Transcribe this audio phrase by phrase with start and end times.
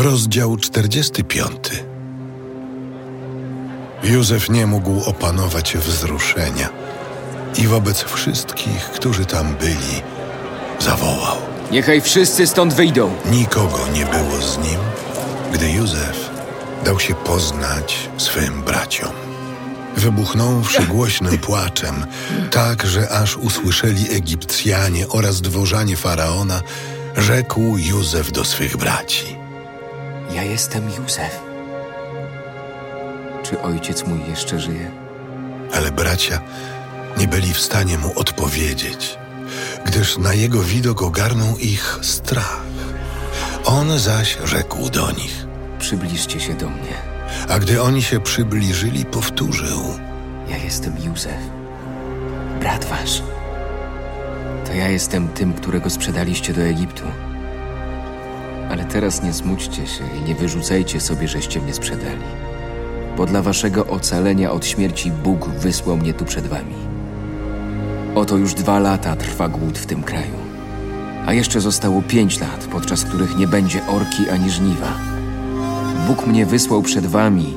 [0.00, 1.70] Rozdział 45.
[4.02, 6.68] Józef nie mógł opanować wzruszenia
[7.58, 10.02] i wobec wszystkich, którzy tam byli,
[10.78, 11.36] zawołał.
[11.70, 13.14] Niechaj wszyscy stąd wyjdą.
[13.30, 14.78] Nikogo nie było z nim,
[15.52, 16.30] gdy Józef
[16.84, 19.12] dał się poznać swym braciom.
[19.96, 22.06] Wybuchnąwszy głośnym płaczem,
[22.50, 26.60] tak, że aż usłyszeli Egipcjanie oraz dworzanie faraona,
[27.16, 29.39] rzekł Józef do swych braci.
[30.34, 31.40] Ja jestem Józef.
[33.42, 34.90] Czy ojciec mój jeszcze żyje?
[35.74, 36.40] Ale bracia
[37.18, 39.18] nie byli w stanie mu odpowiedzieć,
[39.86, 42.60] gdyż na jego widok ogarnął ich strach.
[43.64, 45.46] On zaś rzekł do nich,
[45.78, 46.94] Przybliżcie się do mnie.
[47.48, 49.98] a gdy oni się przybliżyli, powtórzył.
[50.48, 51.40] Ja jestem Józef.
[52.60, 53.22] Brat wasz.
[54.66, 57.04] To ja jestem tym, którego sprzedaliście do Egiptu.
[58.70, 62.24] Ale teraz nie smućcie się i nie wyrzucajcie sobie, żeście mnie sprzedali.
[63.16, 66.74] Bo dla waszego ocalenia od śmierci Bóg wysłał mnie tu przed wami.
[68.14, 70.40] Oto już dwa lata trwa głód w tym kraju.
[71.26, 74.92] A jeszcze zostało pięć lat, podczas których nie będzie orki ani żniwa.
[76.06, 77.54] Bóg mnie wysłał przed wami,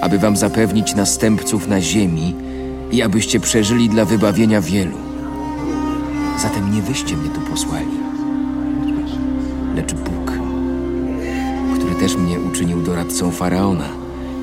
[0.00, 2.34] aby wam zapewnić następców na ziemi
[2.90, 4.98] i abyście przeżyli dla wybawienia wielu.
[6.42, 7.98] Zatem nie wyście mnie tu posłali,
[9.76, 10.17] lecz Bóg,
[12.58, 13.88] uczynił doradcą faraona,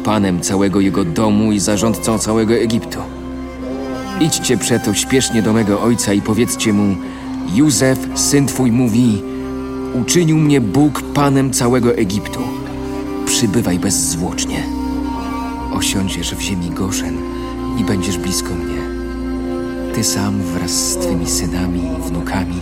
[0.03, 2.99] panem całego jego domu i zarządcą całego Egiptu.
[4.19, 6.95] Idźcie przeto śpiesznie do mego ojca i powiedzcie mu:
[7.55, 9.21] Józef, syn twój, mówi:
[10.01, 12.39] Uczynił mnie Bóg panem całego Egiptu.
[13.25, 14.63] Przybywaj bezzwłocznie.
[15.73, 17.17] Osiądziesz w ziemi Goszen
[17.79, 18.81] i będziesz blisko mnie.
[19.95, 22.59] Ty sam wraz z twymi synami i wnukami,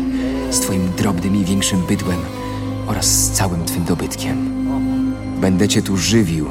[0.52, 2.20] z twoim drobnym i większym bydłem
[2.88, 4.54] oraz z całym twym dobytkiem.
[5.44, 6.46] Będę cię tu żywił,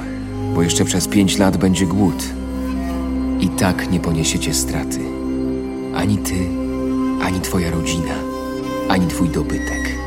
[0.54, 2.24] bo jeszcze przez pięć lat będzie głód.
[3.40, 5.00] I tak nie poniesiecie straty.
[5.94, 6.48] Ani ty,
[7.22, 8.14] ani twoja rodzina,
[8.88, 9.98] ani twój dobytek.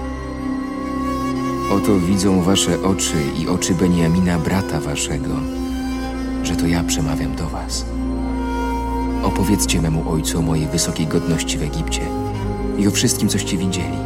[1.72, 5.36] Oto widzą wasze oczy i oczy Beniamina, brata waszego,
[6.44, 7.86] że to ja przemawiam do was.
[9.24, 12.02] Opowiedzcie memu ojcu o mojej wysokiej godności w Egipcie
[12.78, 13.98] i o wszystkim, coście widzieli.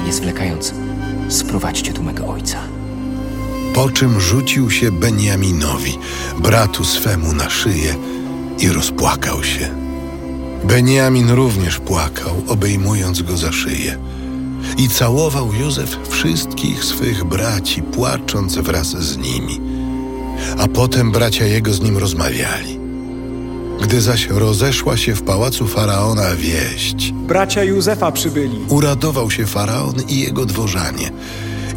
[0.00, 0.74] I nie zwlekając,
[1.28, 2.77] sprowadźcie tu mego ojca.
[3.78, 5.98] Po czym rzucił się Beniaminowi,
[6.38, 7.94] bratu swemu, na szyję
[8.58, 9.68] i rozpłakał się.
[10.64, 13.98] Beniamin również płakał, obejmując go za szyję.
[14.78, 19.60] I całował Józef wszystkich swych braci, płacząc wraz z nimi.
[20.58, 22.80] A potem bracia jego z nim rozmawiali.
[23.82, 28.58] Gdy zaś rozeszła się w pałacu faraona wieść, Bracia Józefa przybyli.
[28.68, 31.10] uradował się faraon i jego dworzanie.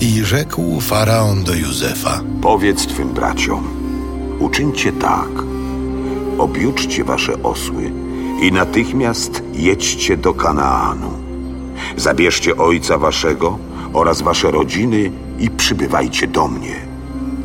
[0.01, 3.63] I rzekł faraon do Józefa: Powiedz twym braciom,
[4.39, 5.29] uczyńcie tak.
[6.37, 7.91] Objuczcie wasze osły
[8.41, 11.11] i natychmiast jedźcie do Kanaanu.
[11.97, 13.57] Zabierzcie ojca waszego
[13.93, 16.75] oraz wasze rodziny i przybywajcie do mnie.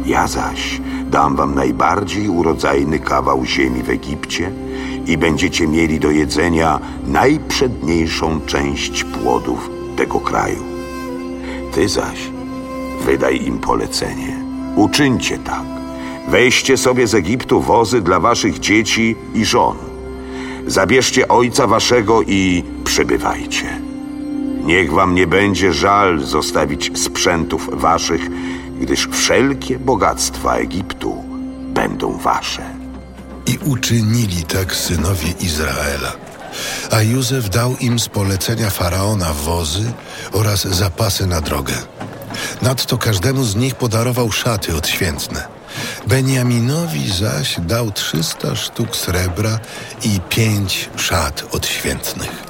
[0.06, 0.80] Ja zaś
[1.10, 4.50] dam wam najbardziej urodzajny kawał ziemi w Egipcie
[5.06, 10.62] i będziecie mieli do jedzenia najprzedniejszą część płodów tego kraju.
[11.72, 12.35] Ty zaś
[13.04, 14.36] wydaj im polecenie.
[14.76, 15.64] Uczyńcie tak.
[16.28, 19.76] Weźcie sobie z Egiptu wozy dla waszych dzieci i żon.
[20.66, 23.80] Zabierzcie ojca waszego i przybywajcie.
[24.64, 28.30] Niech wam nie będzie żal zostawić sprzętów waszych,
[28.80, 31.24] gdyż wszelkie bogactwa Egiptu
[31.74, 32.62] będą wasze.
[33.46, 36.12] I uczynili tak synowie Izraela.
[36.90, 39.92] A Józef dał im z polecenia faraona wozy
[40.32, 41.74] oraz zapasy na drogę.
[42.62, 45.48] Nadto każdemu z nich podarował szaty odświętne.
[46.06, 49.58] Beniaminowi zaś dał trzysta sztuk srebra
[50.02, 52.46] i pięć szat odświętnych.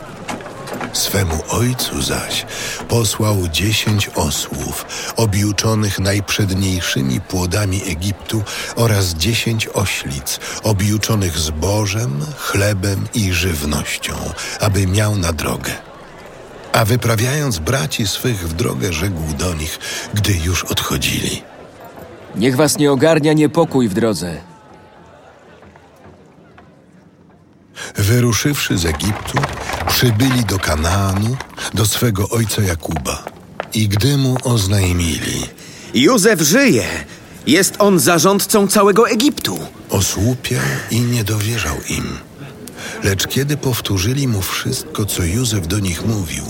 [0.93, 2.47] Swemu ojcu zaś
[2.89, 8.43] posłał dziesięć osłów, objuczonych najprzedniejszymi płodami Egiptu
[8.77, 14.15] oraz dziesięć oślic, objuczonych zbożem, chlebem i żywnością,
[14.61, 15.73] aby miał na drogę.
[16.77, 19.79] A wyprawiając braci swych w drogę, rzekł do nich,
[20.15, 21.43] gdy już odchodzili.
[22.35, 24.37] Niech was nie ogarnia niepokój w drodze.
[27.97, 29.39] Wyruszywszy z Egiptu,
[29.89, 31.37] przybyli do Kanaanu,
[31.75, 33.25] do swego ojca Jakuba.
[33.75, 35.47] I gdy mu oznajmili,
[35.95, 36.87] Józef żyje.
[37.47, 39.59] Jest on zarządcą całego Egiptu.
[39.91, 42.19] osłupiał i nie dowierzał im.
[43.05, 46.45] Lecz kiedy powtórzyli mu wszystko, co Józef do nich mówił,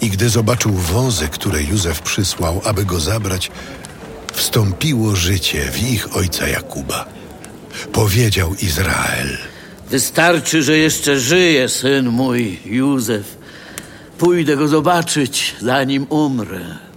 [0.00, 3.50] i gdy zobaczył wozy, które Józef przysłał, aby go zabrać,
[4.32, 7.08] wstąpiło życie w ich ojca Jakuba.
[7.92, 9.38] Powiedział Izrael:
[9.90, 13.38] Wystarczy, że jeszcze żyje syn mój, Józef.
[14.18, 16.87] Pójdę go zobaczyć, zanim umrę.